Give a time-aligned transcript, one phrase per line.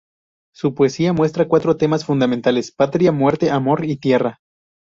[0.51, 4.39] Su poesía muestra cuatro temas fundamentales: patria, muerte, amor y tierra.